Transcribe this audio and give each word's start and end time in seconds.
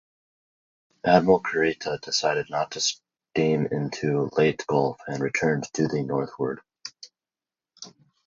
Admiral 1.05 1.43
Kurita 1.43 2.01
decided 2.01 2.49
not 2.49 2.71
to 2.71 2.81
steam 2.81 3.67
into 3.67 4.31
Leyte 4.35 4.65
Gulf 4.65 4.99
and 5.05 5.21
returned 5.21 5.65
to 5.73 5.87
the 5.87 6.01
northward. 6.01 6.59